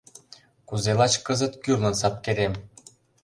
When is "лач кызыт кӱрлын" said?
0.99-1.95